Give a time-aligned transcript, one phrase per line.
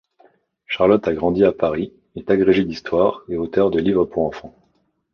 [0.65, 4.55] Charlotte a grandi à Paris, est agrégée d'histoire, et auteur de livres pour enfants.